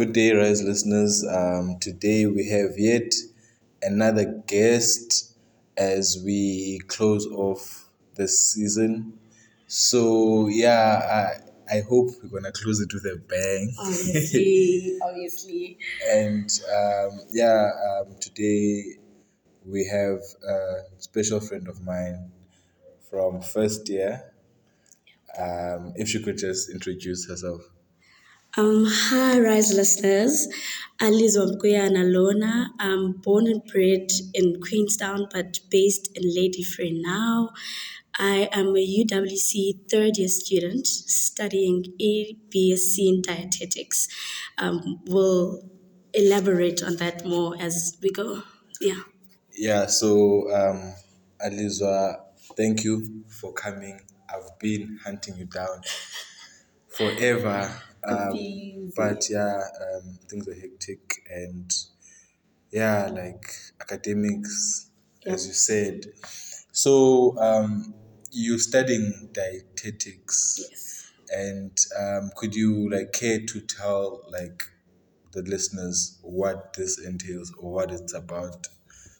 [0.00, 1.26] Good day, Rise listeners.
[1.28, 3.12] Um, today we have yet
[3.82, 5.36] another guest
[5.76, 9.18] as we close off the season.
[9.66, 11.36] So yeah,
[11.70, 13.74] I I hope we're gonna close it with a bang.
[13.78, 15.76] Obviously, obviously.
[16.10, 18.94] And um, yeah, um, today
[19.66, 22.32] we have a special friend of mine
[23.10, 24.32] from first year.
[25.38, 27.60] Um, if she could just introduce herself.
[28.58, 30.48] Um, hi, Rise listeners.
[31.00, 32.72] Alizwa Mkuyana Lona.
[32.80, 37.50] I'm born and bred in Queenstown, but based in Lady Frere now.
[38.18, 44.08] I am a UWC third year student studying a BSc in dietetics.
[44.58, 45.62] Um, we'll
[46.12, 48.42] elaborate on that more as we go.
[48.80, 49.02] Yeah.
[49.56, 50.94] Yeah, so um,
[51.40, 52.16] Alizwa,
[52.56, 54.00] thank you for coming.
[54.28, 55.82] I've been hunting you down
[56.88, 57.70] forever.
[58.04, 61.70] Um, but yeah, um, things are hectic and
[62.70, 63.44] yeah, like
[63.80, 64.90] academics,
[65.26, 66.06] as you said.
[66.72, 67.94] So um,
[68.30, 71.10] you're studying dietetics, Yes.
[71.30, 74.62] and um, could you like care to tell like
[75.32, 78.68] the listeners what this entails or what it's about?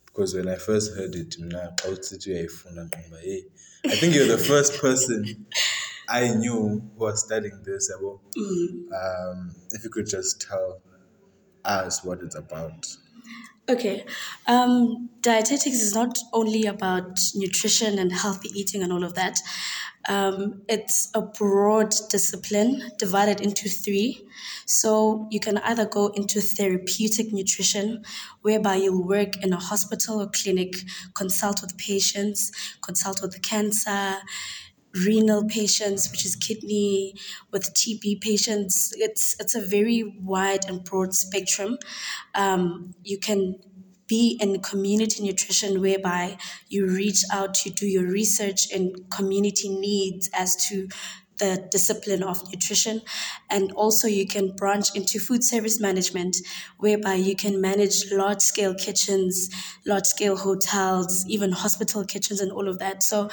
[0.06, 3.44] Because when I first heard it, mna, xa utsithi uyayifunda ngqondo, hey,
[3.84, 5.46] I think you're the first person
[6.10, 7.90] I knew who was studying this.
[7.90, 8.18] yabo.
[8.36, 10.82] Um, if you could just tell
[11.64, 12.86] us what it's about.
[13.68, 14.04] Okay.
[14.48, 19.38] Um, dietetics is not only about nutrition and healthy eating and all of that.
[20.08, 24.26] Um, it's a broad discipline divided into three.
[24.66, 28.02] So you can either go into therapeutic nutrition,
[28.42, 30.74] whereby you'll work in a hospital or clinic,
[31.14, 32.50] consult with patients,
[32.80, 34.16] consult with cancer,
[34.94, 37.14] renal patients, which is kidney,
[37.50, 38.92] with TB patients.
[38.96, 41.78] It's it's a very wide and broad spectrum.
[42.34, 43.56] Um, you can
[44.06, 46.36] be in community nutrition whereby
[46.68, 50.88] you reach out, you do your research in community needs as to
[51.40, 53.02] the discipline of nutrition.
[53.48, 56.36] And also, you can branch into food service management,
[56.78, 59.48] whereby you can manage large scale kitchens,
[59.86, 63.02] large scale hotels, even hospital kitchens, and all of that.
[63.02, 63.30] So,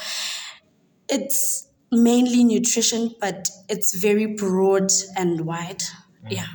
[1.08, 5.82] it's mainly nutrition, but it's very broad and wide.
[6.28, 6.46] Yeah.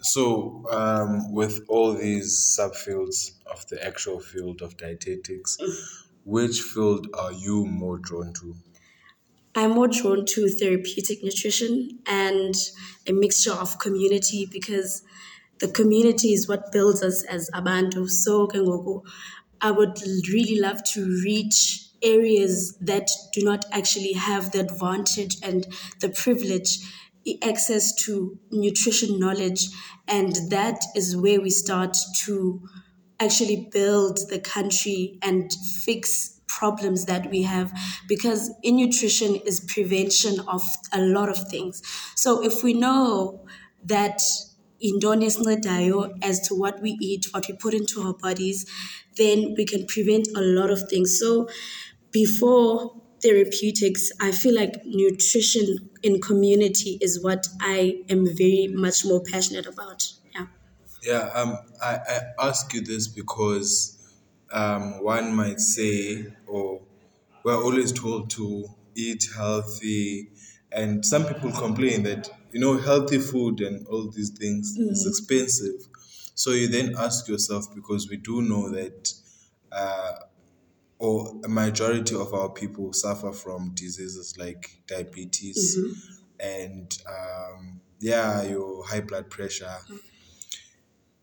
[0.00, 5.58] So, um, with all these subfields of the actual field of dietetics,
[6.24, 8.54] which field are you more drawn to?
[9.54, 12.54] I'm more drawn to therapeutic nutrition and
[13.06, 15.02] a mixture of community because
[15.58, 18.08] the community is what builds us as abantu.
[18.08, 18.48] So,
[19.60, 19.98] I would
[20.32, 25.66] really love to reach areas that do not actually have the advantage and
[26.00, 26.78] the privilege
[27.42, 29.68] access to nutrition knowledge
[30.08, 32.62] and that is where we start to
[33.20, 35.52] actually build the country and
[35.84, 37.72] fix problems that we have
[38.08, 40.62] because in nutrition is prevention of
[40.92, 41.82] a lot of things.
[42.16, 43.46] So if we know
[43.84, 44.20] that
[44.82, 48.64] indoni esincedayo as to what we eat what we put into our bodies
[49.16, 51.18] then we can prevent a lot of things.
[51.18, 51.48] So
[52.12, 59.22] before therapeutics i feel like nutrition in community is what i am very much more
[59.22, 60.02] passionate about.
[60.34, 60.46] Yeah.
[61.02, 63.96] Yeah, um, I, I ask you this because
[64.52, 66.82] um, one might say, or
[67.42, 70.30] we're always told to eat healthy,
[70.72, 75.88] and some people complain that you know healthy food and all these things is expensive.
[76.34, 79.12] So you then ask yourself because we do know that,
[79.72, 80.12] uh,
[81.00, 85.76] or a majority of our people suffer from diseases like diabetes
[86.38, 89.76] and um, yeah, your high blood pressure.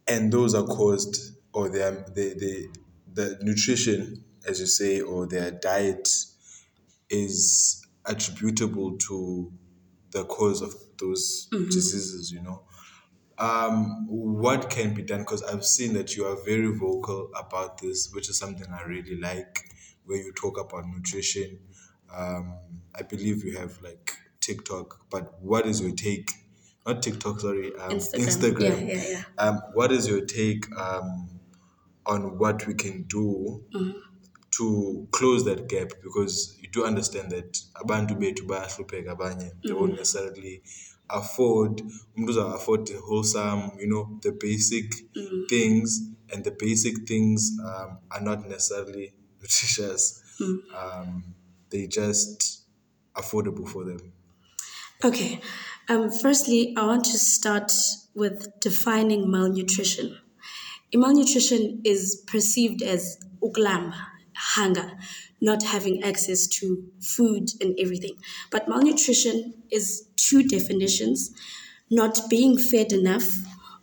[0.08, 2.66] And those are caused or their are they, they
[3.14, 6.08] the nutrition as you say or their diet
[7.10, 9.52] is attributable to
[10.12, 12.67] the cause of those diseases you know
[13.40, 15.20] um what can be done?
[15.20, 19.20] Because i've seen that you are very vocal about this which is something i really
[19.20, 19.60] like
[20.06, 21.60] where you talk about nutrition.
[22.16, 22.56] Um
[22.96, 26.32] i believe you have like tiktok but what is your take?
[26.86, 28.26] Not tiktok sorry um, Instagram.
[28.26, 28.88] instagram.
[28.88, 29.24] Yeah, yeah, yeah.
[29.38, 31.30] um what is your take um
[32.06, 33.64] on what we can do
[34.52, 35.90] to close that gap?
[36.02, 40.64] Because you do understand that abantu bethu bayahlupheka abanye they won't necessarily
[41.10, 41.82] afford
[42.16, 44.86] umuntu uza afford the wholesome you know the basic
[45.50, 46.02] things
[46.34, 50.24] and the basic things um, are not necessarily nutritious
[50.80, 51.24] um,
[51.70, 52.64] they just
[53.14, 54.12] affordable for them
[55.04, 55.40] Okay.
[55.90, 57.72] Um, firstly, I want to start
[58.16, 60.18] with defining malnutrition.
[60.94, 64.08] Malnutrition is perceived as ukulamba,
[64.38, 64.92] hunger,
[65.42, 68.16] not having access to food and everything.
[68.52, 71.32] But malnutrition is two definitions
[71.90, 73.32] not being fed enough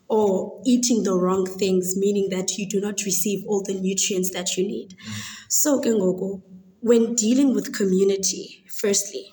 [0.08, 4.56] or eating the wrong things, meaning that you do not receive all the nutrients that
[4.56, 4.94] you need.
[5.48, 6.42] So, ke ngoku,
[6.80, 9.32] when dealing with community, firstly,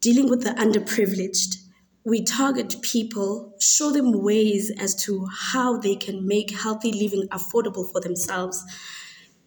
[0.00, 1.56] dealing with the underprivileged,
[2.04, 7.90] we target people, show them ways as to how they can make healthy living affordable
[7.92, 8.64] for themselves.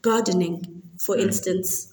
[0.04, 1.24] Gardening, for hmm.
[1.24, 1.92] instance,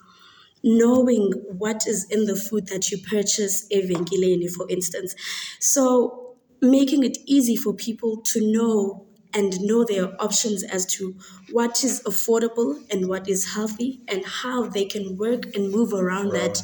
[0.63, 5.15] knowing what is in the food that you purchase evenkileni, for instance.
[5.59, 11.17] So making it easy for people to know and know their options as to
[11.53, 16.31] what is affordable and what is healthy and how they can work and move around
[16.33, 16.61] that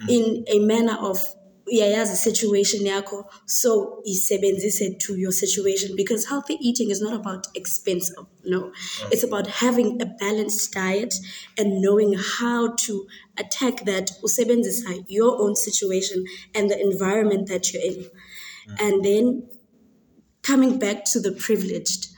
[0.00, 0.08] hmm.
[0.08, 1.24] in a manner of
[1.66, 8.26] uyayazi situation yakho so isebenzise to your situation because healthy eating is not about expensive
[8.46, 8.72] no.
[9.10, 11.14] It's about having a balanced diet
[11.58, 16.24] and knowing how to attack that usebenzisa your own situation
[16.54, 18.10] and the environment that you're in.
[18.68, 18.80] Mm.
[18.80, 19.48] And then
[20.42, 22.08] coming back to the privileged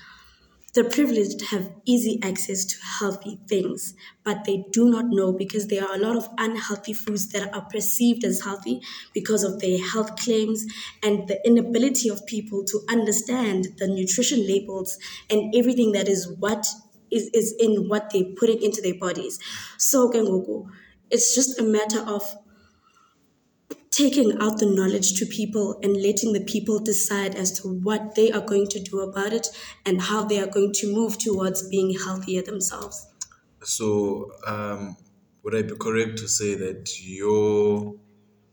[0.78, 5.82] the privileged have easy access to healthy things, but they do not know because there
[5.84, 8.80] are a lot of unhealthy foods that are perceived as healthy
[9.12, 10.64] because of their health claims
[11.02, 14.98] and the inability of people to understand the nutrition labels
[15.28, 16.64] and everything that is what
[17.10, 19.40] is, is in what they're putting into their bodies.
[19.78, 20.68] So, ke ngoku,
[21.10, 22.22] it's just a matter of
[23.90, 28.30] taking out the knowledge to people and letting the people decide as to what they
[28.30, 29.48] are going to do about it
[29.84, 33.06] and how they are going to move towards being healthier themselves.
[33.64, 34.96] So, um,
[35.42, 37.94] would I be correct to say that your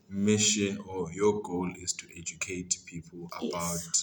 [0.08, 4.02] mission or your goal is to educate people about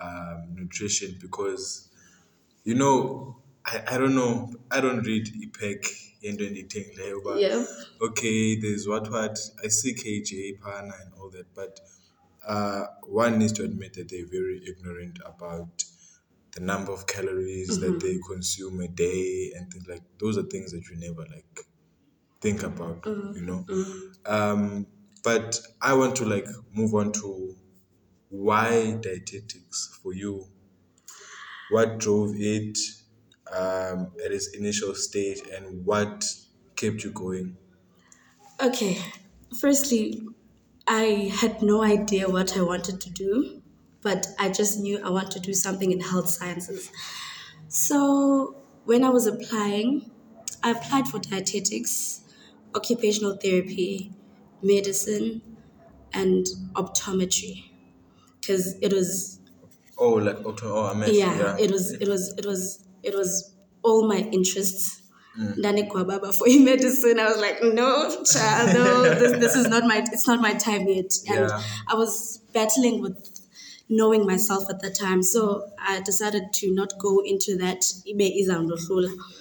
[0.00, 1.18] um, nutrition?
[1.20, 1.88] Because,
[2.64, 5.86] you know, I, I don't know, I don't read IPEC
[6.22, 7.64] into anything there, but Yeah.
[8.02, 11.80] okay, there's what what I see KJ, Pana, and all that, but
[12.46, 15.84] uh, one needs to admit that they're very ignorant about
[16.52, 20.72] the number of calories that they consume a day and things like those are things
[20.72, 21.60] that you never like
[22.40, 23.66] think about, you know.
[24.24, 24.86] Um,
[25.22, 27.54] but I want to like move on to
[28.30, 30.46] why dietetics for you.
[31.70, 32.78] What drove it
[33.52, 36.24] um, at its initial stage, and what
[36.76, 37.58] kept you going?
[38.60, 38.98] Okay,
[39.60, 40.20] firstly,
[40.86, 43.62] I had no idea what I wanted to do,
[44.00, 46.90] but I just knew I want to do something in health sciences.
[47.68, 50.10] So when I was applying,
[50.62, 52.22] I applied for dietetics,
[52.74, 54.12] occupational therapy,
[54.62, 55.58] medicine,
[56.12, 57.70] and optometry
[58.40, 59.40] because it was
[59.98, 61.56] Oh, like auto, oh, I meant, yeah, yeah.
[61.58, 63.30] it was it was it was it was
[63.82, 64.94] all my interests
[65.38, 65.54] Mm.
[65.58, 67.88] ndani baba for medicine i was like no
[68.32, 68.86] child no
[69.20, 71.62] this, this is not my it's not my time yet and Yeah.
[71.92, 73.16] i was battling with
[73.88, 75.40] knowing myself at that time so
[75.92, 77.80] i decided to not go into that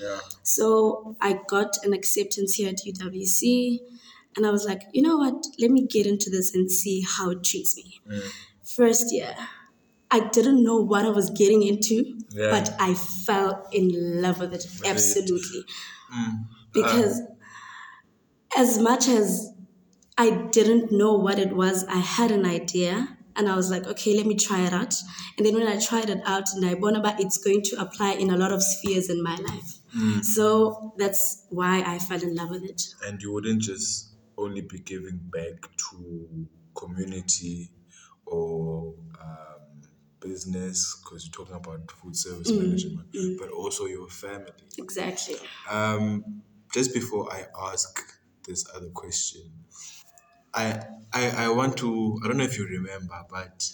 [0.02, 0.20] Yeah.
[0.44, 0.66] so
[1.20, 3.80] I got an acceptance here at UWC,
[4.36, 5.38] and I was like, you know what?
[5.60, 7.86] Let me get into this and see how it treats me.
[8.64, 9.36] First year,
[10.10, 12.52] I didn't know what I was getting into, Yeah.
[12.52, 15.64] but I fell in love with it absolutely.
[16.14, 16.46] Mm.
[16.74, 17.22] Because
[18.58, 19.52] as much as
[20.18, 23.18] I didn't know what it was, I had an idea.
[23.36, 24.96] And I was like, okay, let me try it out.
[25.38, 28.32] And then when I tried it out, and I bonaba, it's going to apply in
[28.32, 29.74] a lot of spheres in my life.
[30.24, 32.82] So that's why I fell in love with it.
[33.08, 37.70] and you wouldn't just only be giving back to community
[38.26, 39.57] or um,
[40.20, 43.08] business because you're talking about food service management,
[43.40, 44.52] but also your family.
[44.78, 45.36] Exactly.
[45.70, 46.42] Um,
[46.74, 48.02] just before I ask
[48.46, 49.44] this other question,
[50.54, 50.84] I,
[51.14, 53.70] I I want to I don't know if you remember, but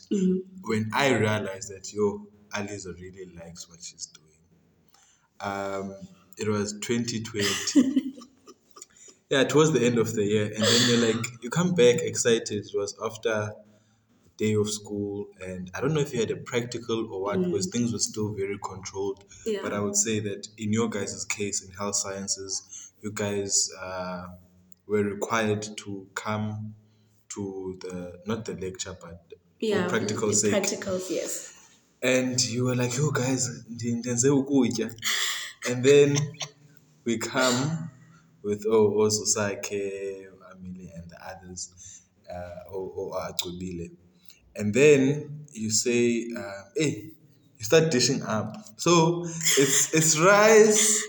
[0.63, 4.29] when I realized that yo Alizwa really likes what she's doing,
[5.39, 5.95] um,
[6.37, 8.13] it was 2020.
[9.29, 12.51] yeah, towards the end of the year, and then you're like you come back excited.
[12.51, 13.53] It was after
[14.37, 17.67] day of school, and I don't know if you had a practical or what, because
[17.67, 19.23] things were still very controlled.
[19.45, 19.59] Yeah.
[19.61, 24.27] But I would say that in your guys' case in health sciences, you guys uh,
[24.87, 26.73] were required to come
[27.29, 29.21] to the not the lecture, but
[29.59, 29.87] Yeah.
[29.87, 30.53] practical the sake.
[30.53, 31.49] Practicals, yes.
[32.01, 34.93] and you were like, yo guys, ndi- ndenze ukutya.
[35.69, 36.17] And then
[37.05, 37.89] we come
[38.43, 43.91] with oh also Sake, Amile and the others, uh, or, or Achubile.
[44.55, 47.11] And then you say, uh, "Hey,"
[47.57, 48.55] you start dishing up.
[48.77, 51.03] So it's it's rice,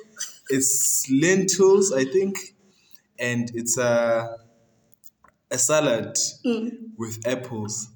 [0.48, 2.54] it's lentils, I think,
[3.18, 4.36] and it's a
[5.50, 6.70] a salad mm.
[6.96, 7.88] with apples.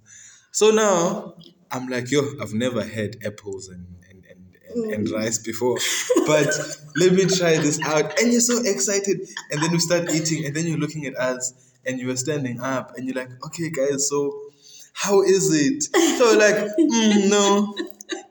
[0.52, 1.34] So now
[1.70, 5.14] I'm like, yo, I've never had apples and and, and, and, and mm.
[5.14, 5.78] rice before.
[6.26, 6.48] But
[6.96, 8.18] let me try this out.
[8.20, 9.20] And you're so excited.
[9.50, 11.52] And then we start eating, and then you're looking at us
[11.86, 14.50] and you are standing up and you're like, okay, guys, so
[14.98, 15.84] how is it?
[16.18, 17.72] So like, mm, no,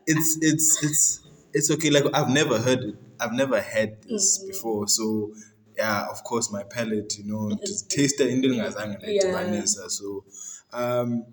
[0.06, 1.90] it's it's it's it's okay.
[1.90, 2.96] Like I've never heard it.
[3.22, 4.88] I've never had this before.
[4.90, 5.32] So
[5.78, 9.88] yeah, of course my palate, you know, just tasted into ngazange Yeah.
[9.88, 10.26] So
[10.74, 11.26] um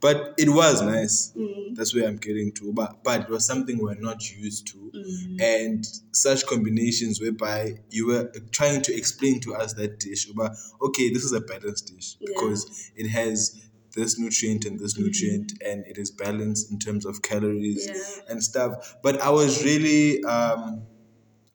[0.00, 1.34] but it was nice.
[1.74, 2.72] That's where I'm getting to.
[2.72, 4.90] But but it was something we're not used to.
[5.40, 11.10] And such combinations whereby you were trying to explain to us that dish, but okay,
[11.10, 15.98] this is a balanced dish because it has this nutrient and this nutrient and it
[15.98, 18.32] is balanced in terms of calories Yeah.
[18.32, 18.96] and stuff.
[19.02, 20.82] But I was really um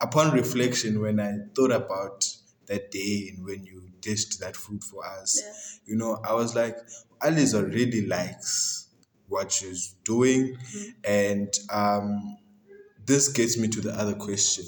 [0.02, 2.26] upon reflection when I thought about
[2.68, 6.78] that day and when you dished that food for us, you know, I was like,
[7.22, 8.88] alice already likes
[9.28, 10.58] what she's doing.
[11.04, 12.38] And um,
[13.06, 14.66] this gets me to the other question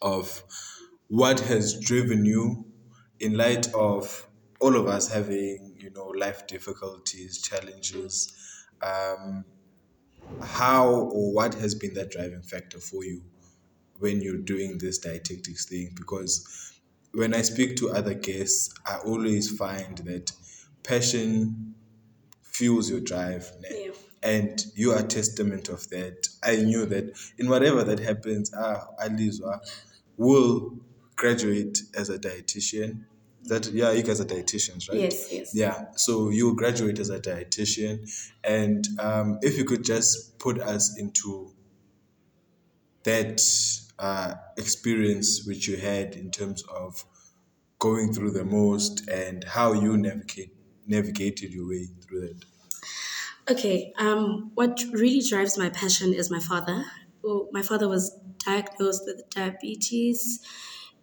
[0.00, 0.42] of
[1.08, 2.64] what has driven you
[3.20, 4.26] in light of
[4.60, 8.32] all of us having, you know, life difficulties, challenges.
[8.80, 9.44] Um,
[10.40, 13.22] how or what has been that driving factor for you
[13.98, 16.72] when you're doing this dietetics thing because
[17.14, 20.32] when I speak to other guests, I always find that
[20.82, 21.74] passion
[22.42, 23.50] fuels your drive.
[23.70, 23.90] Yeah.
[24.22, 26.28] And you are a testament of that.
[26.42, 29.60] I knew that in whatever that happens, ah, Alizwa
[30.16, 30.78] will
[31.16, 33.04] graduate as a dietitian.
[33.44, 35.00] That yeah, you guys are dietitians, right?
[35.00, 35.54] Yes, yes.
[35.54, 35.86] Yeah.
[35.96, 38.08] So you graduate as a dietitian,
[38.44, 41.52] and um, if you could just put us into
[43.04, 43.40] that
[43.98, 47.04] uh, experience which you had in terms of
[47.78, 50.54] going through the most and how you navigate
[50.86, 52.44] navigated your way through that.
[53.50, 56.84] Okay, um, what really drives my passion is my father.
[57.24, 60.40] Oh, my father was diagnosed with diabetes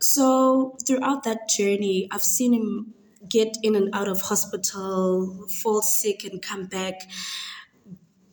[0.00, 2.94] So throughout that journey, I've seen him
[3.28, 6.94] get in and out of hospital, fall sick and come back,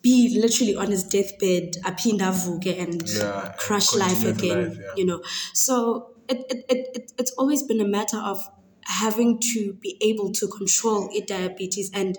[0.02, 4.94] be literally on his deathbed, apinda vuke and Yeah, and crush life again, life, yeah.
[4.96, 5.22] you know.
[5.54, 8.40] So it, it, it, it, it's always been a matter of
[8.86, 12.18] having to be able to control it diabetes and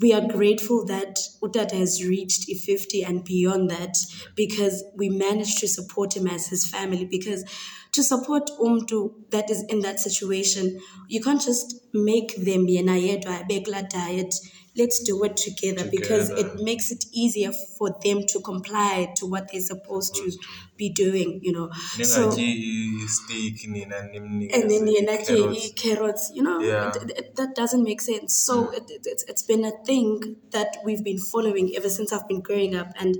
[0.00, 3.96] we are grateful that Utat has reached E50 and beyond that
[4.34, 7.04] because we managed to support him as his family.
[7.04, 7.44] Because
[7.92, 10.78] to support Umtu that is in that situation,
[11.08, 14.34] you can't just make them yena yedwa begla diet.
[14.76, 19.50] Let's do it together, because it makes it easier for them to comply to what
[19.50, 20.30] they're supposed to
[20.76, 21.70] be doing, you know.
[22.04, 25.72] So steak and then yena ke carrots.
[25.82, 26.88] carrots you know Yeah.
[26.88, 30.76] it, it, that doesn't make sense so it, it, it's, it's been a thing that
[30.84, 33.16] we've been following ever since i've been growing up and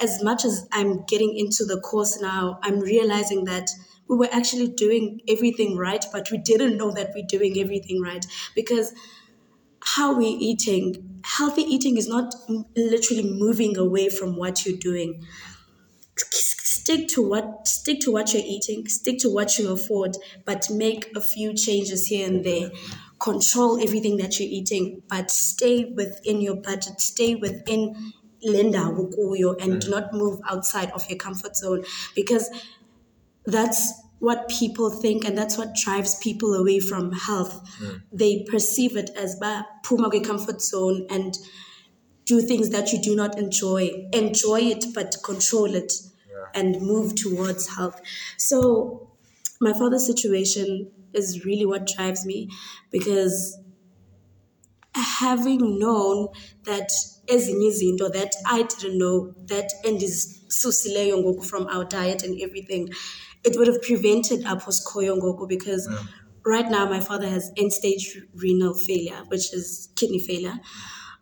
[0.00, 3.68] as much as i'm getting into the course now i'm realizing that
[4.08, 8.24] we were actually doing everything right but we didn't know that we're doing everything right.
[8.54, 8.92] Because
[9.84, 12.34] how we're eating healthy eating is not
[12.76, 15.24] literally moving away from what you're doing.
[16.16, 21.10] Stick to what stick to what you're eating stick to what you afford but make
[21.16, 22.70] a few changes here and there.
[23.18, 28.12] Control everything that you're eating but stay within your budget stay within
[28.44, 29.80] lenda ukuyo and mm.
[29.80, 31.84] do not move outside of your comfort zone.
[32.14, 32.50] Because
[33.46, 38.00] that's what people think and that's what drives people away from health mm.
[38.12, 41.36] they perceive it as ba phuma comfort zone and
[42.24, 44.08] do things that you do not enjoy.
[44.12, 45.92] Enjoy it, but control it
[46.54, 48.00] and move towards health.
[48.38, 49.10] So,
[49.60, 52.50] my father's situation is really what drives me
[52.90, 53.58] because
[54.94, 56.28] having known
[56.64, 56.90] that
[57.26, 62.90] ezinye izinto that I didn't know that endizisusileyo ngoku from our diet and everything,
[63.44, 65.88] it would have prevented apho sikhoyo ngoku because
[66.44, 70.58] right now my father has end-stage renal failure, which is kidney failure.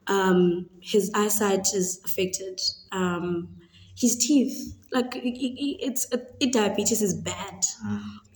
[0.07, 2.61] Um, his eyesight is affected.
[2.91, 3.57] Um,
[3.97, 6.09] his teeth, like it, it, it's
[6.41, 7.65] it, diabetes is bad.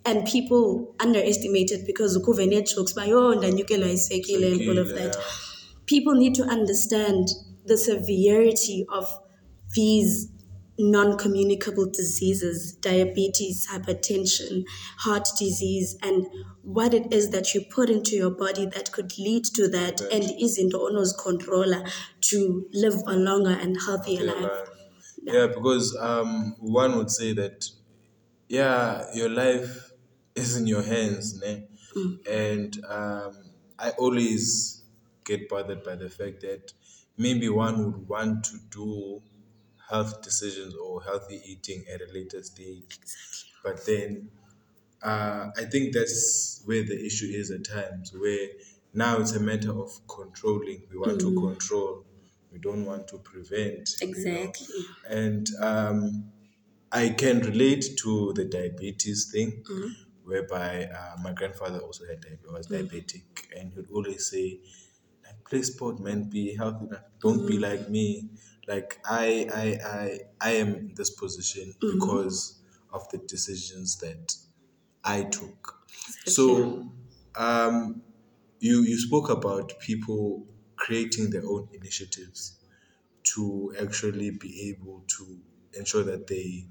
[0.05, 5.16] And people underestimate it because ukuvene jokes by oh ndanyukelwa isekile and all of that
[5.87, 7.28] people need to understand
[7.64, 9.07] the severity of
[9.75, 10.28] these
[10.78, 14.64] non communicable diseases, diabetes, hypertension,
[14.99, 16.26] heart disease, and
[16.62, 20.25] what it is that you put into your body that could lead to that and
[20.40, 21.85] is in the owner's controller
[22.21, 24.42] to live a longer and healthier Yeah, life.
[24.42, 24.66] man.
[25.23, 27.66] Yeah, because um, one would say that,
[28.49, 29.90] yeah, your life
[30.35, 31.66] is in your hands, ne?
[32.30, 33.33] and um,
[33.78, 34.83] I always
[35.25, 36.73] get bothered by the fact that
[37.16, 39.23] maybe one would want to do
[39.88, 42.99] health decisions or healthy eating at a later stage,
[43.62, 44.31] but then
[45.02, 48.49] uh, I think that's where the issue is at times, where
[48.95, 50.87] now it's a matter of controlling.
[50.90, 52.05] We want to control.
[52.50, 53.90] We don't want to prevent.
[54.00, 54.11] you know.
[54.11, 54.85] Exactly.
[55.09, 56.33] And um,
[56.90, 59.64] I can relate to the diabetes thing,
[60.25, 63.25] whereby uh, my grandfather also had diabetes, was diabetic,
[63.57, 64.61] and he'd always say,
[65.25, 66.87] like, play sport, man, be healthy,
[67.21, 68.31] don't be like me.
[68.66, 74.37] Like I, I, I, I am in this position because of the decisions that
[75.04, 75.87] I took.
[76.26, 76.92] So,
[77.37, 78.02] um,
[78.58, 80.46] you you spoke about people
[80.76, 82.58] creating their own initiatives
[83.35, 85.42] to actually be able to
[85.75, 86.68] ensure that they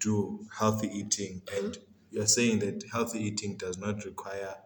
[0.00, 1.78] do healthy eating, and
[2.10, 4.56] you're saying that healthy eating does not require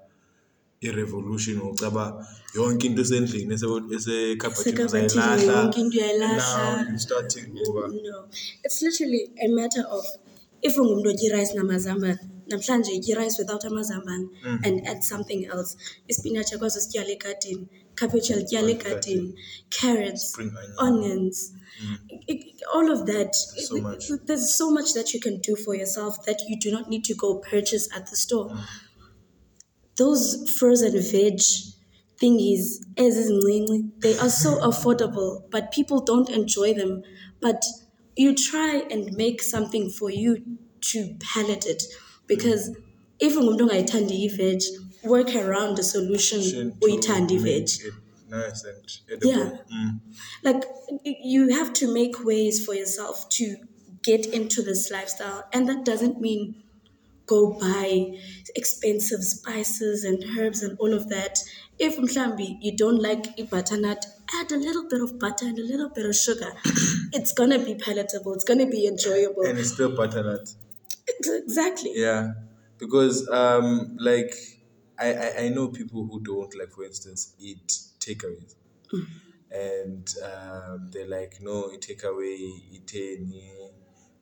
[0.83, 6.89] a revolution or caba yonke into esendlini ese- esekhabhathini uzayilahla, yonke into now uyayilahla.
[6.89, 7.89] you're starting over.
[7.89, 8.25] No,
[8.65, 10.05] it's literally a matter of
[10.63, 12.19] if ungumntu otya rice namazambane
[12.49, 14.59] namhlanje itya rice without amazambane mm.
[14.67, 15.77] and add something else.
[16.09, 19.35] Ispinatshi akwazi usityala egadini cabbage alityala egadini
[19.71, 20.39] carrots
[20.79, 21.53] onions.
[21.83, 21.99] Mm.
[22.11, 23.35] I- I- all of that.
[23.69, 24.05] So much.
[24.27, 27.15] there's so much that you can do for yourself that you do not need to
[27.15, 28.65] go purchase at the store mm.
[30.01, 30.23] Those
[30.59, 31.41] frozen veg
[32.21, 32.65] thingies
[34.05, 37.03] they are so affordable but people don't enjoy them
[37.41, 37.65] but
[38.17, 40.31] you try and make something for you
[40.81, 40.99] to
[41.33, 41.83] palate it
[42.33, 42.63] because
[43.27, 44.61] if ungumntu ongayithandi i-veg
[45.15, 47.69] work around the solution To uyithanda i-veg
[48.31, 49.31] Nice and edible.
[49.33, 49.49] Yeah.
[49.77, 49.93] Mm.
[50.49, 50.63] like
[51.33, 53.45] you have to make ways for yourself to
[54.11, 56.43] get into this lifestyle and that doesn't mean
[57.31, 57.89] go buy
[58.57, 61.39] expensive spices and herbs and all of that.
[61.79, 64.05] If mhlambi you don't like a butternut
[64.39, 66.53] add a little bit of butter and a little bit of sugar.
[67.13, 69.43] It's gonna be palatable it's gonna be enjoyable.
[69.43, 70.55] And it's still butternut.
[71.09, 71.93] Ex- exactly.
[71.95, 72.33] Yeah,
[72.79, 74.35] because um, like
[74.99, 77.67] I, I I know people who don't like, for instance, eat
[77.99, 78.55] takeaways,
[79.51, 82.37] and um, they're like, no, takeaway,
[82.77, 83.73] iteni,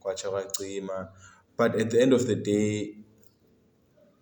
[0.00, 1.08] kwacha kwacima.
[1.56, 2.94] But at the end of the day,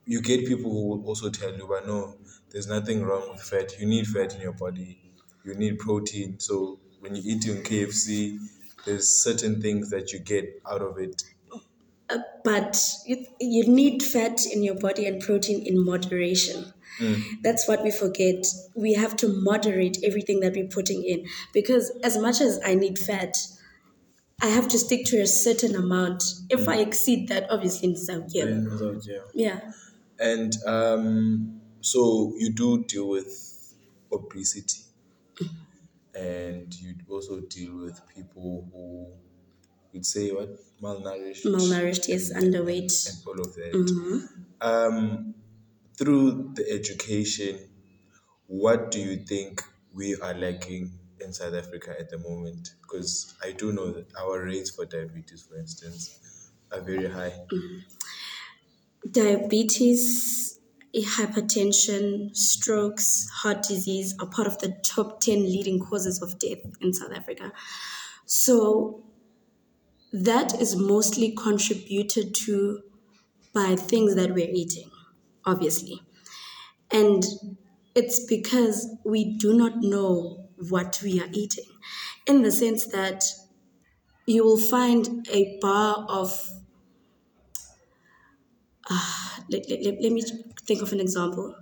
[0.07, 2.17] you get people who will also tell you, but no,
[2.51, 3.79] there's nothing wrong with fat.
[3.79, 5.01] You need fat in your body.
[5.45, 6.39] You need protein.
[6.41, 8.39] So when you eat in KFC,
[8.85, 11.23] there's certain things that you get out of it
[12.09, 16.73] Uh, but you, you need fat in your body and protein in moderation.
[17.43, 18.47] That's what we forget.
[18.77, 22.99] We have to moderate everything that we're putting in because as much as I need
[22.99, 23.37] fat,
[24.43, 26.23] I have to stick to a certain amount.
[26.51, 28.45] If I exceed that, obviously, it's out yeah.
[29.35, 29.61] Yeah.
[30.19, 33.75] And um, so you do deal with
[34.13, 34.81] obesity,
[36.15, 39.13] and you also deal with people who
[39.93, 40.49] you'd say what
[40.83, 43.09] malnourished, Malnourished, yes, underweight.
[43.09, 44.29] and all of that.
[44.61, 45.35] Um,
[45.99, 47.59] through the education,
[48.47, 49.63] what do you think
[49.95, 52.71] we are lacking in South Africa at the moment?
[52.83, 57.33] Because I do know that our rates for diabetes, for instance, are very high.
[59.11, 60.59] Diabetes,
[60.95, 66.93] hypertension, strokes, heart disease are part of the top 10 leading causes of death in
[66.93, 67.53] South Africa.
[68.25, 69.05] So
[70.13, 72.81] that is mostly contributed to
[73.53, 74.91] by things that we're eating,
[75.45, 76.01] obviously.
[76.91, 77.25] And
[77.95, 81.65] it's because we do not know what we are eating,
[82.27, 83.25] in the sense that
[84.27, 86.51] you will find a bar of
[89.49, 90.23] let, let, let, let me
[90.67, 91.55] think of an example.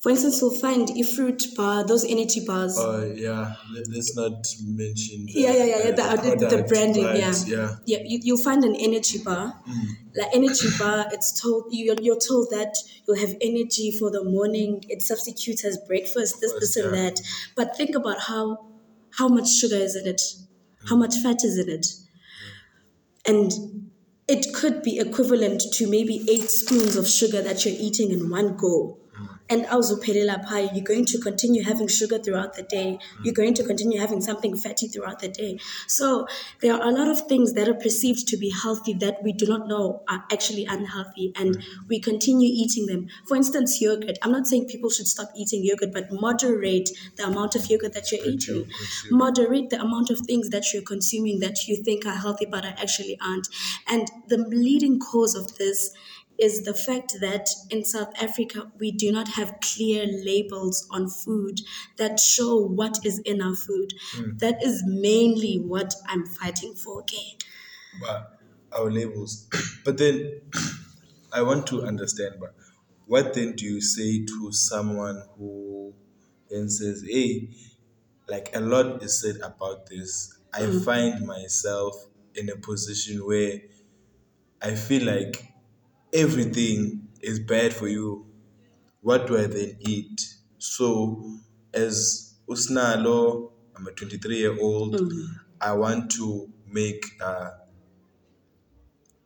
[0.00, 2.78] For instance, you'll find a fruit bar, those energy bars.
[2.78, 5.26] Uh, yeah, let, let's not mention.
[5.26, 5.90] The, yeah, yeah, yeah, yeah.
[5.90, 7.34] The, uh, the, the, branding, yeah.
[7.46, 7.74] yeah.
[7.84, 9.54] Yeah, you, you'll find an energy bar.
[10.14, 14.84] Like energy bar, it's told you're, you're told that you'll have energy for the morning.
[14.88, 17.02] It substitutes as breakfast, this, this, and yeah.
[17.02, 17.20] that.
[17.56, 18.66] But think about how
[19.10, 20.22] how much sugar is in it,
[20.88, 21.86] how much fat is in it,
[23.26, 23.87] and
[24.28, 28.56] it could be equivalent to maybe eight spoons of sugar that you're eating in one
[28.56, 28.98] go.
[29.50, 32.98] And awuzuphelela phaa, you're going to continue having sugar throughout the day.
[33.22, 35.58] You're going to continue having something fatty throughout the day.
[35.86, 36.26] So
[36.60, 39.46] there are a lot of things that are perceived to be healthy that we do
[39.46, 43.08] not know are actually unhealthy, and we continue eating them.
[43.26, 44.18] For instance, yogurt.
[44.22, 48.12] I'm not saying people should stop eating yogurt, but moderate the amount of yogurt that
[48.12, 48.70] you're eating.
[49.10, 52.74] Moderate the amount of things that you're consuming that you think are healthy but are
[52.78, 53.48] actually aren't.
[53.86, 55.92] And the leading cause of this
[56.38, 61.60] is the fact that in South Africa we do not have clear labels on food
[61.96, 63.92] that show what is in our food.
[64.12, 64.36] Hmm.
[64.36, 67.00] That is mainly what I'm fighting for.
[67.00, 67.36] Okay.
[68.00, 68.38] but
[68.72, 69.48] our labels.
[69.84, 70.40] but then
[71.32, 72.54] I want to understand, but
[73.06, 75.94] what then do you say to someone who
[76.50, 77.50] then says, hey,
[78.28, 80.38] like a lot is said about this.
[80.52, 80.80] I hmm.
[80.80, 81.94] find myself
[82.34, 83.60] in a position where
[84.62, 85.52] I feel like
[86.12, 88.26] everything is bad for you.
[89.00, 90.20] What do I then eat?
[90.58, 91.38] So,
[91.72, 95.00] as Usnalo, I'm a 23 year old,
[95.60, 97.50] I want to make a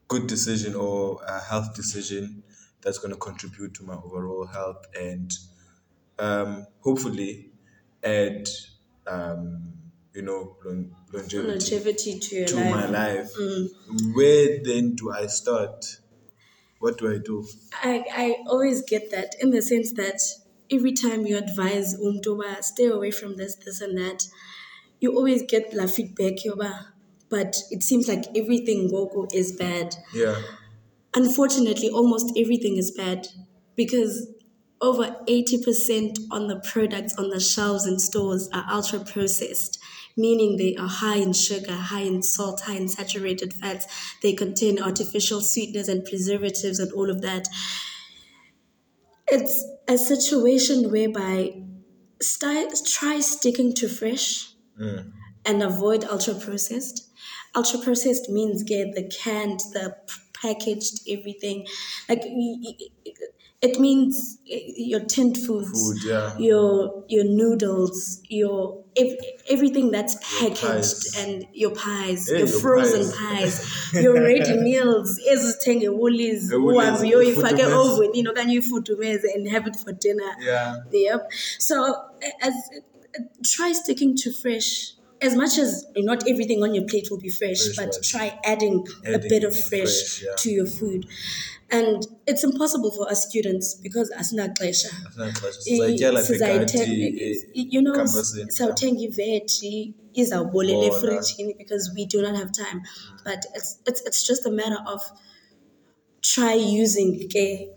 [0.08, 2.42] good decision or a health decision
[2.82, 5.32] that's going to contribute to my overall health and
[6.18, 7.50] um, hopefully
[8.02, 8.48] add,
[9.06, 9.72] um,
[10.14, 10.56] you know,
[11.12, 12.70] longevity Longevity to to life.
[12.70, 13.30] my life.
[14.14, 15.98] Where then do I start?
[16.82, 17.46] What do I do?
[17.80, 20.20] I, I always get that in the sense that
[20.68, 24.24] every time you advise umtoba stay away from this, this and that,
[24.98, 26.86] you always get la feedback yoba.
[27.28, 29.94] But it seems like everything Gogo is bad.
[30.12, 30.42] Yeah.
[31.14, 33.28] Unfortunately, almost everything is bad
[33.76, 34.26] because
[34.80, 39.78] over 80% on the products on the shelves in stores are ultra processed,
[40.16, 43.86] meaning they are high in sugar, high in salt, high in saturated fats.
[44.22, 47.48] They contain artificial sweeteners and preservatives and all of that.
[49.28, 51.62] It's a situation whereby
[52.20, 55.10] start, try sticking to fresh mm.
[55.44, 57.08] and avoid ultra processed.
[57.54, 59.96] Ultra processed means get the canned, the
[60.34, 61.66] packaged, everything.
[62.08, 62.22] Like
[63.62, 66.36] it means eh, your tinned foods, Food, yeah.
[66.38, 69.16] your your noodles, your ev-
[69.48, 71.16] everything that's packaged, pies.
[71.18, 73.60] and your pies, Hey, your your frozen pies.
[73.60, 75.18] pies, your ready meals.
[75.32, 78.08] ezithenge woolies, uhambe uyoyifaka ufudumeze.
[78.08, 80.32] oven, okanye uyifudumeze and have it for dinner.
[80.40, 80.76] Yeah.
[80.92, 81.30] Yep.
[81.58, 81.76] So
[82.20, 84.94] eh, as eh, try sticking to fresh.
[85.22, 88.02] As much as not everything on your plate will be fresh, Fresh, but right.
[88.02, 90.34] try adding, a bit of fresh, fresh, yeah.
[90.38, 91.06] to your food.
[91.70, 94.82] And it's impossible for us students because Sizayithenga-
[96.28, 100.96] phekati, you know sawuthenga iveji izawubolela Bona.
[100.96, 102.82] efrijini because we do not have time
[103.24, 105.00] but it's, it's, it's just a matter of
[106.20, 107.68] try using ke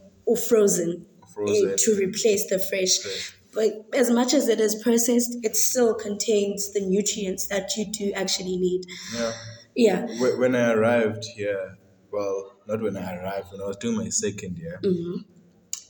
[0.47, 1.75] frozen eh, Frozen.
[1.77, 2.97] to replace the fresh.
[2.99, 3.33] Fresh.
[3.55, 8.11] But as much as it is processed, it still contains the nutrients that you do
[8.13, 8.81] actually need.
[9.15, 9.31] Yeah.
[9.75, 10.07] Yeah.
[10.37, 11.77] When I arrived here,
[12.11, 15.21] well, not when I arrived, when I was doing my second year, mm-hmm.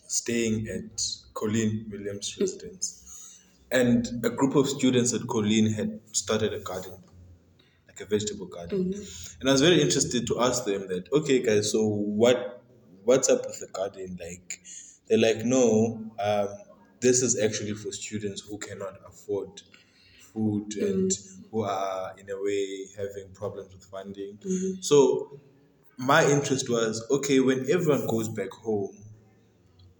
[0.07, 1.01] staying at
[1.33, 2.41] Coline Williams mm.
[2.41, 3.39] residence,
[3.71, 6.97] and a group of students at Coline had started a garden,
[7.87, 9.39] like a vegetable garden, mm-hmm.
[9.39, 12.63] and I was very interested to ask them that, okay, guys, so what,
[13.03, 14.17] what's up with the garden?
[14.19, 14.61] Like,
[15.07, 16.49] they're like, no, um,
[17.05, 19.61] this is actually for students who cannot afford
[20.33, 20.85] food mm-hmm.
[20.85, 21.11] and
[21.51, 24.37] who are in a way having problems with funding.
[24.37, 24.81] Mm-hmm.
[24.81, 25.39] So
[25.97, 28.95] my interest was okay when everyone goes back home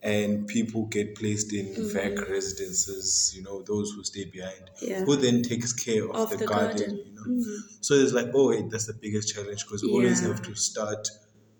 [0.02, 1.98] and people get placed in mm-hmm.
[1.98, 5.04] VAC residences, you know, those who stay behind, Yeah.
[5.06, 7.02] who then takes care of, Of the, the garden, garden.
[7.06, 7.58] you know.
[7.82, 10.28] So it's like, oh, wait, that's the biggest challenge because we always Yeah.
[10.30, 11.08] have to start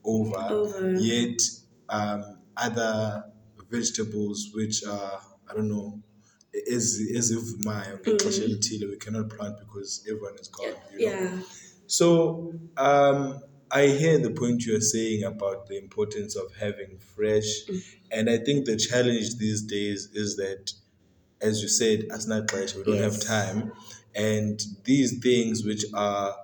[0.04, 0.38] over.
[0.38, 0.96] Over.
[1.00, 1.40] Yet,
[1.90, 3.26] um, other
[3.72, 6.02] vegetables which are, I don't know,
[6.72, 10.74] as as if my we cannot plant because everyone is gone.
[10.98, 11.14] You know?
[11.14, 11.40] Yeah.
[11.88, 17.46] So um, I hear the point you're saying about the importance of having fresh,
[18.12, 20.72] and I think the challenge these days is that,
[21.42, 23.72] as you said, as not clash, we don't have time,
[24.16, 26.36] and these things which are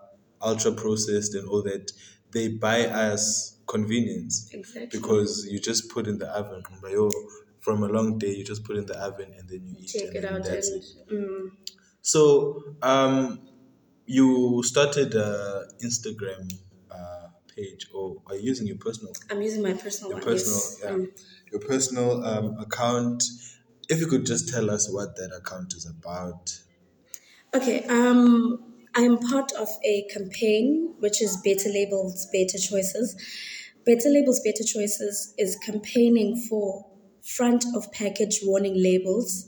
[0.42, 1.92] ultra processed and all that,
[2.32, 5.00] they buy us convenience Exactly.
[5.00, 6.64] because you just put in the oven.
[7.62, 9.90] From a long day, you just put in the oven and then you eat.
[9.90, 11.08] Take and it out that's and it.
[11.12, 11.52] mm,
[12.02, 13.40] So, um,
[14.06, 16.52] you started a Instagram
[16.90, 20.24] uh, page, or are you using your personal, I'm using my personal your one.
[20.28, 20.80] personal, yes.
[20.84, 21.08] yeah, Mm.
[21.52, 23.24] your personal um, account?
[23.90, 26.60] If you could just tell us what that account is about.
[27.54, 33.16] Okay, um, I'm part of a campaign which is Better Labels, Better Choices.
[33.86, 36.86] Better Labels, Better Choices is campaigning for
[37.22, 39.48] front of package warning labels,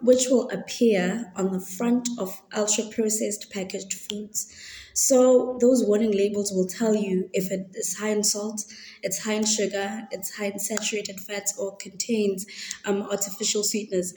[0.00, 4.52] which will appear on the front of ultra processed packaged foods.
[4.94, 8.64] So those warning labels will tell you if it is high in salt,
[9.02, 12.44] it's high in sugar, it's high in saturated fats, or contains
[12.84, 14.14] um, artificial sweeteners.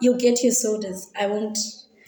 [0.00, 1.10] You'll get your sodas.
[1.18, 1.58] I won't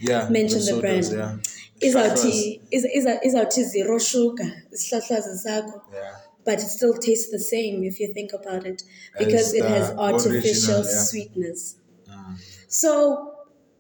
[0.01, 0.29] Yeah.
[0.29, 1.41] mention the, sodas, brand.
[1.81, 1.89] Yeah.
[1.91, 5.81] Izawuthi iza- iza- izawuthi zero sugar, isihlahlazi sakho.
[5.93, 6.17] Yeah.
[6.49, 8.83] But it still tastes the same if you think about it,
[9.19, 11.01] because it has artificial original, yeah.
[11.01, 11.09] Mm.
[11.11, 11.61] sweetness.
[12.69, 12.93] So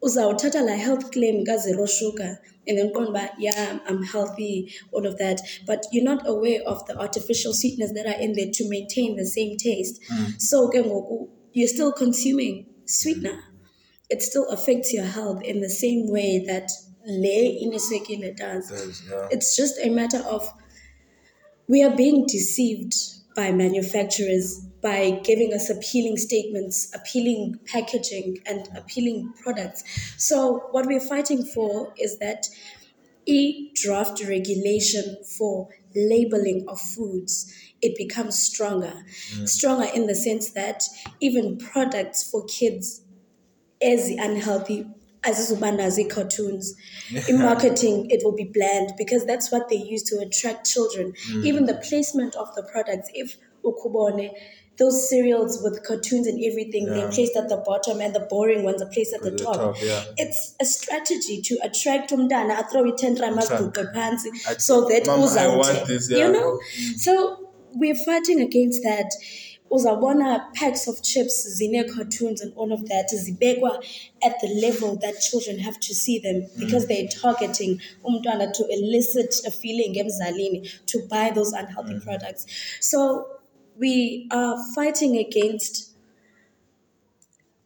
[0.06, 2.32] uzawuthatha la health claim ka-zero sugar
[2.66, 5.40] and then qonda back, yeah i'm healthy all of that.
[5.66, 9.24] But you're not aware of the artificial sweetness that are in there to maintain the
[9.24, 10.00] same taste.
[10.12, 10.40] Mm.
[10.50, 11.18] So ke ngoku
[11.52, 13.38] you're still consuming sweetener.
[13.38, 13.42] Mm.
[14.10, 16.70] It still affects your health in the same way that
[17.06, 18.68] le ineswekile does.
[18.68, 19.28] Does, yeah.
[19.30, 20.42] it's just a matter of
[21.68, 22.94] we are being deceived
[23.36, 29.82] by manufacturers by giving us appealing statements, appealing packaging, and appealing products.
[30.16, 32.46] So, what we're fighting for is that
[33.26, 37.52] e draft regulation for labeling of foods
[37.82, 39.48] it becomes stronger mm.
[39.48, 40.82] stronger in the sense that
[41.20, 43.02] even products for kids
[43.82, 44.86] as unhealthy
[45.28, 46.74] as nazi cartoons.
[47.28, 51.12] In marketing it will be bland because that's what they use to attract children.
[51.30, 51.44] Mm.
[51.44, 54.30] Even the placement of the products if ukubone
[54.78, 58.80] those cereals with cartoons and everything they're placed at the bottom and the boring ones
[58.80, 59.56] are placed at the, the top.
[59.56, 60.04] top, yeah.
[60.16, 65.24] it's a strategy to attract umntana athrow i-10 rand aziguqe phantsi I- so that Mama,
[65.24, 66.18] I uzawuthi- want this, yeah.
[66.18, 66.60] you know?
[66.96, 67.12] So
[67.74, 69.10] we're fighting against that
[69.70, 73.84] uzawubona packs of chips zine-cartoons and all of that zibekwa
[74.22, 76.58] at the level that children have to see them mm.
[76.58, 82.04] because they're targeting umntwana to elicit a feeling emzalini to buy those unhealthy mm-hmm.
[82.04, 82.46] products.
[82.80, 83.26] So
[83.78, 85.84] we are fighting against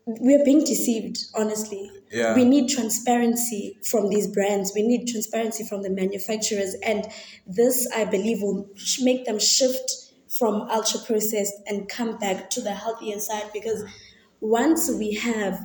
[0.05, 1.91] we're being deceived honestly.
[2.11, 2.35] Yeah.
[2.35, 4.73] we need transparency from these brands.
[4.75, 7.07] We need transparency from the manufacturers and
[7.47, 8.69] this i believe will
[9.01, 13.85] make them shift from ultra processed and come back to the healthier side because
[14.41, 15.61] once we have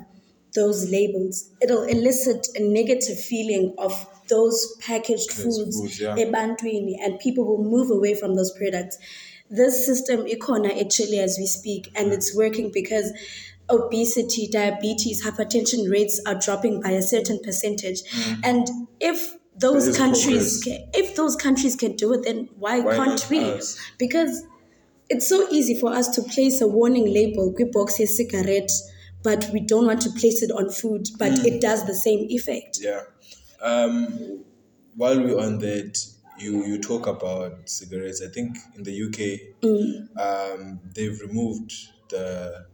[0.56, 6.16] those labels it'll elicit a negative feeling of those packaged foods foods, yeah.
[6.16, 8.98] and people will move away from those products.
[9.50, 13.14] This system ikona actually as we speak and it's working because
[13.70, 18.04] obesity diabetes hypertension rates are dropping by a certain percentage.
[18.04, 18.40] Mm.
[18.44, 18.68] And
[19.00, 23.40] if those countries can, if those countries can do it then why, Why can't we?
[23.40, 23.80] us?
[23.98, 24.44] because
[25.10, 28.72] it's so easy for us to place a warning label box a cigarette
[29.24, 31.46] but we don't want to place it on food but Mm.
[31.46, 33.02] it does the same effect Yeah.
[33.62, 34.44] Um,
[34.96, 35.98] while we're on that,
[36.40, 38.22] you, you talk about cigarettes.
[38.22, 39.20] I think in the UK,
[40.20, 41.72] um, they've removed
[42.10, 42.66] the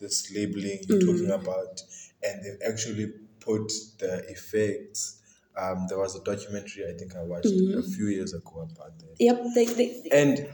[0.00, 1.80] this labeling you're talking about,
[2.22, 5.20] and they've actually put the effects.
[5.56, 9.14] Um, there was a documentary I think I watched a few years ago about that.
[9.20, 10.48] yep they, they, And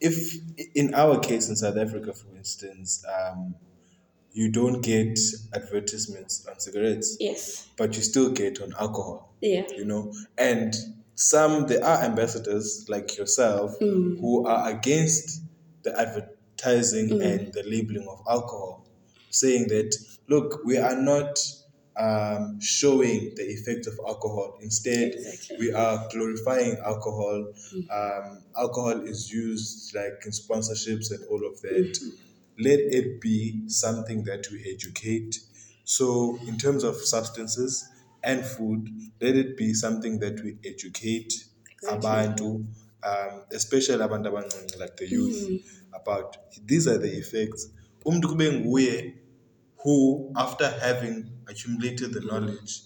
[0.00, 0.34] if
[0.74, 3.54] in our case in South Africa, for instance, um,
[4.32, 5.18] you don't get
[5.54, 7.68] advertisements on cigarettes, yes.
[7.76, 9.34] but you still get on alcohol.
[9.40, 9.64] yeah.
[9.76, 10.74] You know, and
[11.14, 15.42] some there are ambassadors like yourself who are against
[15.82, 18.86] the advertising and the labeling of alcohol,
[19.30, 19.96] saying that
[20.28, 21.38] look, we are not
[21.98, 24.58] um, showing the effects of alcohol.
[24.62, 25.56] Instead, Exactly.
[25.58, 27.52] we are glorifying alcohol.
[27.90, 31.98] Um, alcohol is used like in sponsorships and all of that.
[32.58, 35.38] Let it be something that we educate.
[35.84, 37.88] So, in terms of substances
[38.22, 38.88] and food,
[39.20, 41.32] let it be something that we educate
[41.80, 42.08] Exactly.
[42.10, 42.66] abantu,
[43.04, 45.62] um, especially abantu like the youth,
[45.94, 47.68] about these are the effects.
[48.04, 49.14] Umntu kube nguye
[49.82, 52.82] who, after having accumulated the knowledge,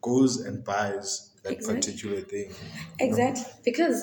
[0.00, 1.74] goes and buys that Exactly.
[1.74, 2.50] particular thing.
[2.98, 3.44] Exactly.
[3.64, 4.02] Because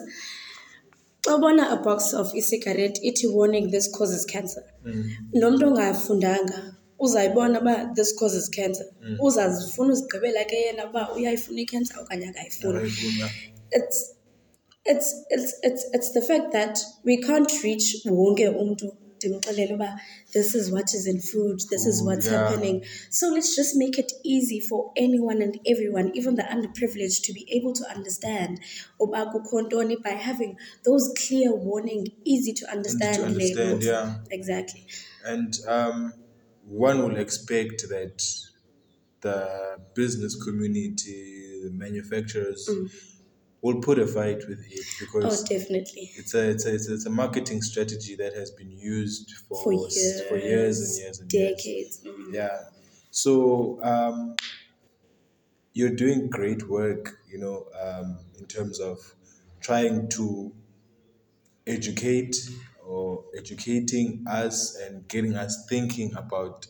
[1.21, 4.63] xa ubona a box of e-cigarette ithi warning this causes cancer.
[4.85, 5.09] Mm.
[5.33, 8.85] Lo mntu ongafundanga uzayibona uba this causes cancer.
[9.01, 9.17] Mm.
[9.19, 12.91] Uzazifuna uzigqibela ke yena uba uyayifuna i-cancer okanye akayifuni.
[13.71, 14.15] It's
[14.85, 18.97] it's it's it's it's the fact that we can't reach wonke umntu
[19.29, 19.99] ndimxelele uba
[20.33, 22.49] this is what is in food, this is what's yeah.
[22.49, 22.83] happening.
[23.09, 27.47] So let's just make it easy for anyone and everyone, even the underprivileged, to be
[27.51, 28.59] able to understand
[28.99, 33.85] uba kukho ntoni by having those clear warning, easy to understand, understand, labels.
[33.85, 34.15] yeah.
[34.31, 34.85] Exactly.
[35.25, 36.13] And um,
[36.65, 38.23] one will expect that
[39.21, 42.69] the business community, the manufacturers,
[43.63, 46.11] will put a fight with it Oh, because definitely.
[46.15, 49.63] it's a, it's a it's a it's a marketing strategy that has been used for
[49.63, 51.55] For years, for years and years and years.
[51.55, 52.03] decades.
[52.05, 52.33] Mm.
[52.33, 52.57] Yeah.
[53.11, 54.35] So um,
[55.73, 59.15] you're doing great work, you know, um, in terms of
[59.61, 60.53] trying to
[61.65, 62.35] educate
[62.85, 66.67] or educating us and getting us thinking about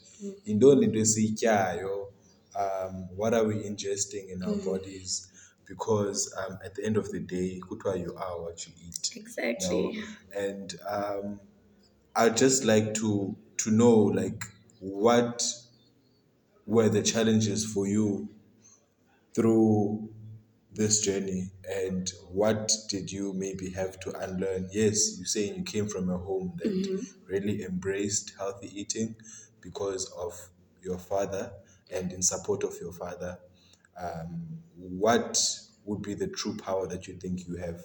[0.47, 2.07] esiyityayo,
[2.55, 5.27] um, what are we ingesting in our bodies
[5.67, 9.91] because um, at the end of the day kuthiwa you are what you eat Exactly.
[9.91, 10.07] you know?
[10.35, 11.39] and um,
[12.15, 14.43] i'd just like to to know like
[14.79, 15.43] what
[16.65, 18.29] were the challenges for you
[19.33, 20.09] through
[20.73, 25.87] this journey and what did you maybe have to unlearn yes you're saying you came
[25.87, 26.71] from a home that
[27.27, 29.15] really embraced healthy eating
[29.61, 30.33] because of
[30.81, 31.51] your father
[31.91, 33.37] and in support of your father
[33.99, 35.39] um, what
[35.85, 37.81] would be the true power that you think you have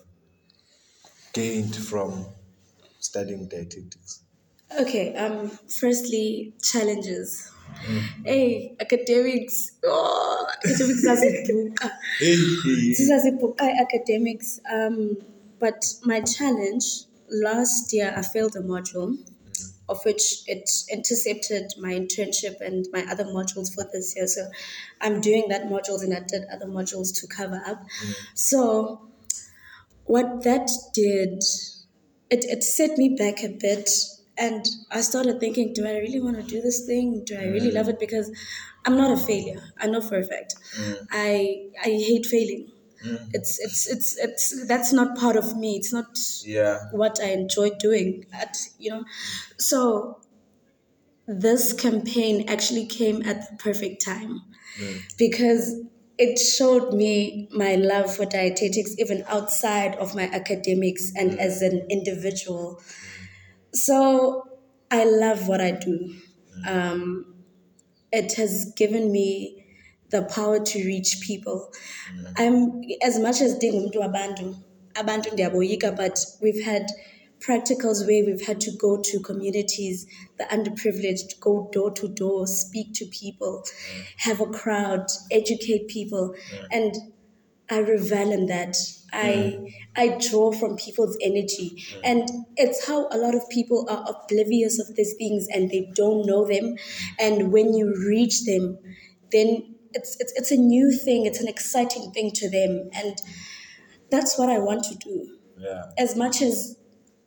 [1.33, 2.27] gained from
[3.01, 4.23] studying dietetics
[4.81, 7.51] Okay, um, firstly, challenges.
[8.25, 9.73] Hey, academics.
[9.85, 11.91] Oh, academics zazibhuqa.
[13.11, 14.61] Zazibhuqa academics.
[14.71, 15.17] Um,
[15.59, 19.17] but my challenge last year, I failed a module,
[19.89, 24.27] of which it intercepted my internship and my other modules for this year.
[24.27, 24.43] So
[25.01, 27.81] I'm doing that modules and I did other modules to cover up.
[27.81, 28.15] Mm.
[28.35, 29.09] So
[30.05, 31.43] what that did,
[32.31, 33.91] it, it set me back a bit.
[34.37, 37.25] And I started thinking, do I really want to do this thing?
[37.25, 37.75] Do I really mm.
[37.75, 37.99] love it?
[37.99, 38.31] Because
[38.85, 39.61] I'm not a failure.
[39.81, 40.55] I know for a fact.
[40.77, 41.07] Mm.
[41.11, 42.71] I I hate failing.
[43.05, 43.31] Mm.
[43.33, 45.77] It's it's it's it's that's not part of me.
[45.77, 48.27] It's not yeah what I enjoy doing.
[48.33, 49.05] At you know,
[49.59, 50.21] so
[51.27, 54.41] this campaign actually came at the perfect time
[54.81, 55.01] mm.
[55.19, 55.81] because
[56.17, 61.37] it showed me my love for dietetics even outside of my academics and mm.
[61.37, 62.83] as an individual.
[63.73, 64.49] So
[64.91, 66.15] I love what I do.
[66.67, 67.35] Um,
[68.11, 69.58] it has given me
[70.11, 71.71] the power to reach people.
[72.13, 72.33] Mm.
[72.37, 74.57] I'm as much as dingumuntu abantu,
[74.95, 76.87] abantu ndiyaboyika, but we've had
[77.41, 80.07] practicals where we've had to go to communities,
[80.39, 84.05] the underprivileged, go door to door, speak to people, mm.
[84.17, 86.67] have a crowd, educate people, mm.
[86.73, 86.95] and
[87.71, 88.77] I revel in that.
[89.13, 89.59] I
[89.97, 94.95] I draw from people's energy, and it's how a lot of people are oblivious of
[94.97, 96.77] these things and they don't know them.
[97.19, 98.79] And when you reach them,
[99.33, 101.27] then it's it's it's a new thing.
[101.27, 103.15] It's an exciting thing to them, and
[104.11, 105.17] that's what I want to do.
[105.67, 106.77] yeah As much as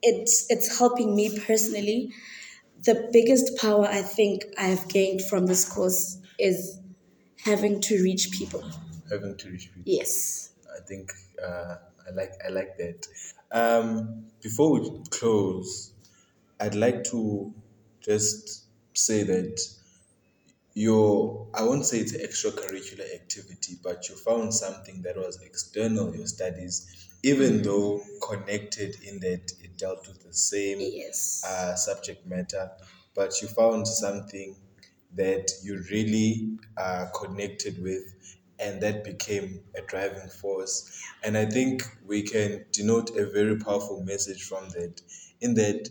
[0.02, 2.00] it's it's helping me personally,
[2.84, 6.78] the biggest power I think I've gained from this course is
[7.44, 8.62] having to reach people.
[9.10, 10.50] having to reach people Yes.
[10.76, 11.12] I think
[11.46, 11.74] uh,
[12.06, 13.06] I like I like that.
[13.60, 14.80] Um, before we
[15.10, 15.92] close,
[16.58, 17.52] I'd like to
[18.00, 19.60] just say that
[20.74, 26.26] your I won't say it's extracurricular activity, but you found something that was external your
[26.26, 31.42] studies, even though connected in that it dealt with the same Yes.
[31.46, 32.70] uh, subject matter,
[33.14, 34.56] but you found something
[35.14, 38.02] that you really uh, connected with,
[38.58, 40.90] and that became a driving force.
[41.22, 45.02] And I think we can denote a very powerful message from that.
[45.40, 45.88] In that,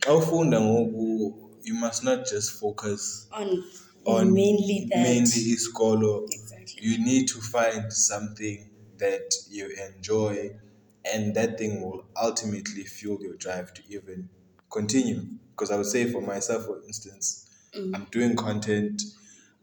[0.00, 3.64] xa ufunda ngoku, you must not just focus on,
[4.06, 5.02] on mainly that.
[5.02, 6.24] mainly iskolo.
[6.30, 6.82] Exactly.
[6.82, 10.50] You need to find something that you enjoy,
[11.12, 14.28] and that thing will ultimately fuel your drive to even
[14.70, 15.22] continue.
[15.50, 17.94] Because I would say for myself, for instance, mm.
[17.94, 19.02] I'm doing content.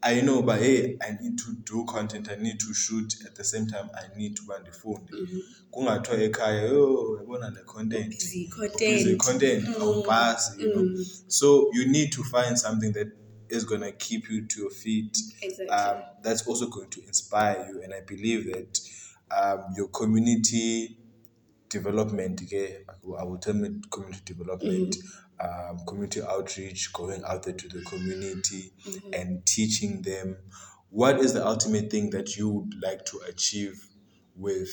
[0.03, 2.27] I know, but hey, I need to do content.
[2.31, 3.89] I need to shoot at the same time.
[3.93, 5.07] I need to run the phone.
[5.13, 5.39] Mm-hmm.
[5.71, 8.09] Kungathiwa ekhaya, yo, yabona le content.
[8.09, 8.49] Busy
[8.79, 9.63] Busy content.
[9.63, 9.75] content, mm.
[9.75, 10.81] awupasi, you know.
[10.81, 11.23] Mm.
[11.27, 13.11] So you need to find something that
[13.51, 15.17] is gonna keep you to your feet.
[15.41, 15.69] Exactly.
[15.69, 18.79] Um, that's also going to inspire you, and I believe that
[19.31, 20.97] um, your community
[21.69, 24.97] development, okay, I will term it community development,
[25.39, 28.71] um, community outreach, going out there to the community
[29.13, 30.37] and teaching them.
[30.89, 33.81] What is the ultimate thing that you would like to achieve
[34.35, 34.69] with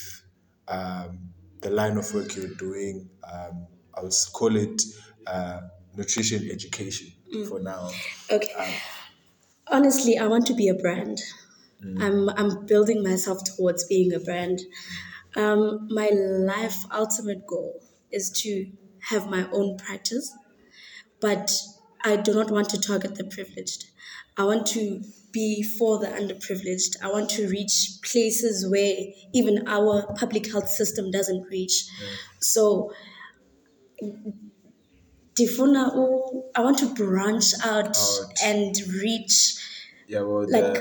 [0.67, 3.09] um, the line of work you're doing?
[3.33, 4.83] Um, I would call it
[5.27, 5.61] uh,
[5.97, 7.13] nutrition education
[7.49, 7.65] for mm.
[7.65, 7.91] now.
[8.31, 8.53] Okay.
[8.53, 8.69] Um,
[9.71, 11.21] Honestly, I want to be a brand.
[11.85, 12.03] Mm.
[12.03, 14.61] I'm I'm building myself towards being a brand.
[15.37, 18.71] Um, my life ultimate goal is to
[19.11, 20.35] have my own practice,
[21.21, 21.53] but
[22.05, 23.87] I do not want to target the privileged.
[24.37, 25.03] I want to
[25.33, 26.97] be for the underprivileged.
[27.03, 28.97] I want to reach places where
[29.35, 31.73] even our public health system doesn't reach.
[31.73, 32.17] Mm.
[32.41, 32.93] So
[35.39, 38.33] Difuna, u- oh, I want to branch out, Out.
[38.45, 39.55] and reach
[40.09, 40.75] Yeah, well, Like-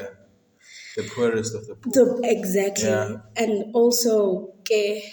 [0.95, 1.91] the, the poorest of the poor.
[1.93, 3.17] the exactly Yeah.
[3.35, 5.03] and also ke,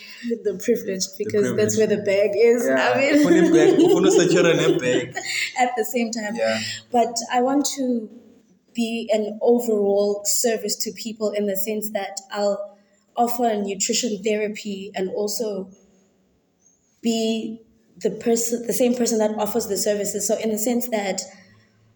[0.46, 2.64] the privileged because that's where the bag is.
[2.66, 5.16] yeah, I mean ufuna ibag, ufuna usatshura nebag.
[5.58, 6.34] at the same time.
[6.36, 6.58] Yeah.
[6.90, 8.08] But I want to
[8.74, 12.58] be an overall service to people in the sense that I'll
[13.16, 15.70] offer nutrition therapy and also
[17.02, 17.60] be
[18.04, 20.28] the person the same person that offers the services.
[20.28, 21.22] So in the sense that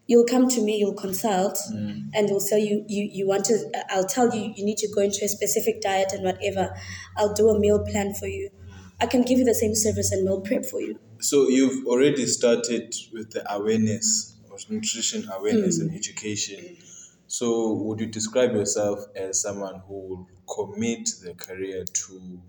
[0.07, 3.57] you'll come to me, you'll consult and you'll tell you, you you want to
[3.89, 6.75] I'll tell you you need to go into a specific diet and whatever.
[7.15, 8.49] I'll do a meal plan for you.
[8.99, 10.99] I can give you the same service and meal prep for you.
[11.19, 16.77] So you've already started with the awareness of nutrition awareness and education.
[17.27, 22.41] So would you describe yourself as someone who will commit their career to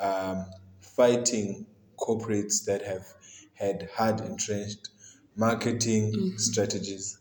[0.00, 0.46] um,
[0.80, 1.66] fighting
[1.98, 3.04] corporates that have
[3.54, 4.88] had hard entrenched
[5.36, 7.18] marketing strategies?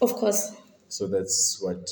[0.00, 0.52] Of course.
[0.88, 1.90] So that's what.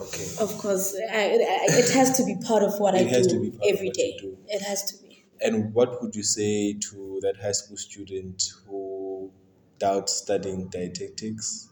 [0.00, 0.26] Okay.
[0.40, 3.34] Of course, I, I, it has to be part of what I It has to
[3.34, 4.38] do be part of every you do.
[4.48, 5.24] It has to be.
[5.40, 9.30] And what would you say to that high school student who
[9.78, 11.68] doubts studying dietetics,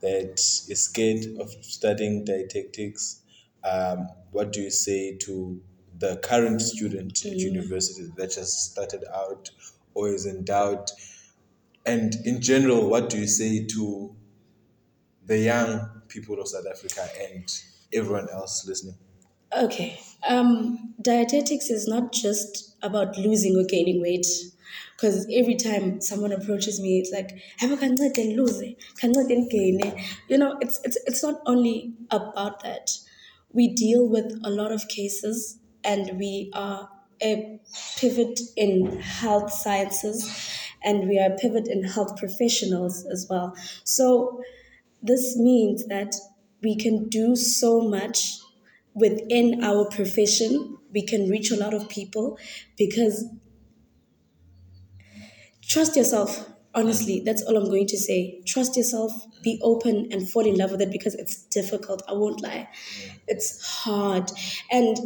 [0.00, 3.22] that is scared of studying dietetics?
[3.62, 5.60] Um, what do you say to
[6.00, 9.50] the current student at university that just started out
[9.94, 10.90] or is in doubt?
[11.86, 14.14] And in general, what do you say to
[15.26, 17.44] the young people of South Africa and
[17.92, 18.96] everyone else listening?
[19.56, 19.98] Okay.
[20.28, 24.26] Um, dietetics is not just about losing or gaining weight.
[24.96, 28.62] Because every time someone approaches me, it's like, "Have can and lose,
[28.98, 29.80] can and gain."
[30.28, 32.90] You know, it's it's it's not only about that.
[33.50, 36.88] We deal with a lot of cases, and we are
[37.22, 37.60] a
[37.96, 43.54] pivot in health sciences, and we are a pivot in health professionals as well.
[43.84, 44.40] So
[45.02, 46.14] this means that
[46.62, 48.38] we can do so much
[48.94, 50.78] within our profession.
[50.92, 52.38] We can reach a lot of people
[52.76, 53.26] because
[55.62, 56.46] trust yourself.
[56.72, 58.42] Honestly, that's all I'm going to say.
[58.46, 59.12] Trust yourself,
[59.42, 62.02] be open, and fall in love with it because it's difficult.
[62.08, 62.68] I won't lie.
[63.26, 64.30] It's hard.
[64.70, 64.96] And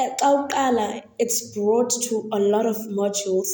[0.00, 3.48] at Kaukala, it's brought to a lot of modules,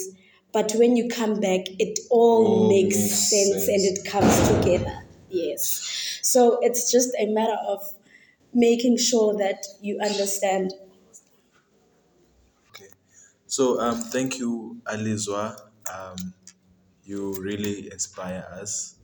[0.52, 3.68] but when you come back, it all makes makes sense, sense.
[3.68, 5.02] and it comes together.
[5.28, 6.20] Yes.
[6.22, 7.82] So it's just a matter of
[8.54, 10.72] making sure that you understand.
[12.70, 12.88] Okay.
[13.46, 15.56] So um, thank you, Alizwa.
[15.92, 16.34] Um,
[17.04, 18.94] you really inspire us.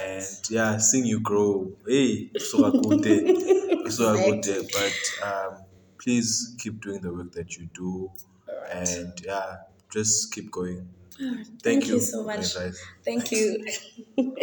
[0.00, 1.72] And yeah, seeing you grow.
[1.86, 3.04] Hey, so good
[3.90, 5.56] so good But um,
[6.00, 8.10] please keep doing the work that you do.
[8.70, 9.56] And yeah,
[9.92, 10.88] just keep going.
[11.62, 12.56] Thank, you, you so much.
[12.56, 12.82] advice.
[13.04, 13.64] Thank you.